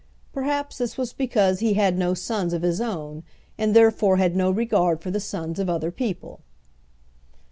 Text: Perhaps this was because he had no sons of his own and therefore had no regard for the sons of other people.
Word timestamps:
Perhaps 0.33 0.79
this 0.79 0.97
was 0.97 1.13
because 1.13 1.59
he 1.59 1.75
had 1.75 1.95
no 1.95 2.15
sons 2.15 2.53
of 2.53 2.63
his 2.63 2.81
own 2.81 3.21
and 3.55 3.75
therefore 3.75 4.17
had 4.17 4.35
no 4.35 4.49
regard 4.49 4.99
for 4.99 5.11
the 5.11 5.19
sons 5.19 5.59
of 5.59 5.69
other 5.69 5.91
people. 5.91 6.41